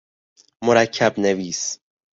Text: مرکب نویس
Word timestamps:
مرکب 0.63 1.19
نویس 1.19 1.79